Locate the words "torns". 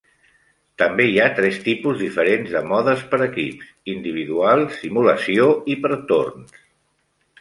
6.15-6.63